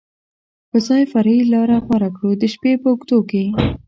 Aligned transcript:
پر 0.69 0.79
ځای 0.87 1.03
فرعي 1.11 1.41
لارې 1.53 1.77
غوره 1.85 2.09
کړو، 2.15 2.29
د 2.41 2.43
شپې 2.53 2.73
په 2.81 2.87
اوږدو 2.91 3.19
کې. 3.29 3.43